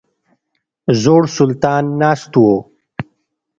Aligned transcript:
زوړ 1.01 1.21
سلطان 1.35 1.83
ناست 2.01 2.31
وو. 2.41 2.55